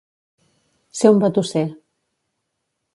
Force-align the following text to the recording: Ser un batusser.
Ser 1.01 1.13
un 1.17 1.21
batusser. 1.25 1.65